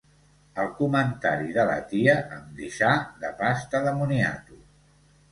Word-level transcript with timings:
El 0.61 0.69
comentari 0.77 1.51
de 1.57 1.65
la 1.71 1.75
tia 1.91 2.15
em 2.37 2.47
deixà 2.61 2.93
de 3.25 3.31
pasta 3.43 3.83
de 3.89 3.93
moniato. 3.99 4.59